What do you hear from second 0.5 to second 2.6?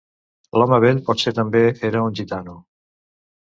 L'home vell potser també era un gitano.